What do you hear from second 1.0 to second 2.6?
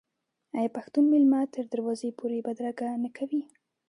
میلمه تر دروازې پورې